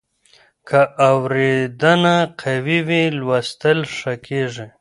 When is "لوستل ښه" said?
3.19-4.13